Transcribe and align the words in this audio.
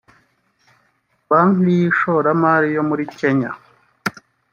Banki 1.29 1.69
y’ishoramari 1.79 2.67
yo 2.77 2.83
muri 2.89 3.03
Kenya 3.17 3.51